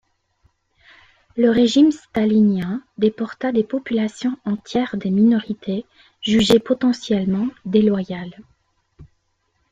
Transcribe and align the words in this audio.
Le 1.37 1.51
régime 1.51 1.91
stalinien 1.91 2.81
déporta 2.97 3.51
des 3.51 3.63
populations 3.63 4.35
entières 4.45 4.97
de 4.97 5.09
minorités 5.09 5.85
jugées 6.21 6.57
potentiellement 6.57 7.49
déloyales. 7.65 8.41